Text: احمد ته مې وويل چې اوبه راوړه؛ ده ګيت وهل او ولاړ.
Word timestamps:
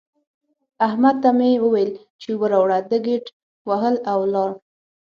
احمد 0.87 1.15
ته 1.23 1.29
مې 1.37 1.49
وويل 1.63 1.91
چې 2.21 2.27
اوبه 2.33 2.47
راوړه؛ 2.53 2.79
ده 2.89 2.97
ګيت 3.05 3.25
وهل 3.69 3.95
او 4.11 4.19
ولاړ. 4.25 4.49